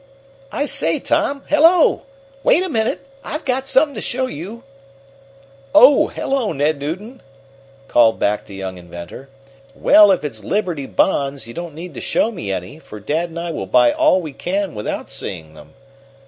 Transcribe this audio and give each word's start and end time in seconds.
"I 0.51 0.65
say, 0.65 0.97
Tom. 0.99 1.43
Hello! 1.47 2.07
Wait 2.43 2.63
a 2.63 2.69
minute! 2.69 3.01
I've 3.23 3.45
got 3.45 3.67
something 3.67 3.93
to 3.93 4.01
show 4.01 4.25
you!" 4.25 4.63
"Oh, 5.75 6.07
hello, 6.07 6.51
Ned 6.53 6.79
Newton!" 6.79 7.21
Called 7.87 8.17
back 8.17 8.45
the 8.45 8.55
young 8.55 8.79
inventor. 8.79 9.29
"Well, 9.75 10.09
if 10.09 10.23
it's 10.23 10.43
Liberty 10.43 10.87
Bonds, 10.87 11.47
you 11.47 11.53
don't 11.53 11.75
need 11.75 11.93
to 11.93 12.01
show 12.01 12.31
me 12.31 12.51
any, 12.51 12.79
for 12.79 12.99
dad 12.99 13.29
and 13.29 13.39
I 13.39 13.51
will 13.51 13.67
buy 13.67 13.91
all 13.91 14.21
we 14.21 14.33
can 14.33 14.73
without 14.73 15.07
seeing 15.11 15.53
them." 15.53 15.75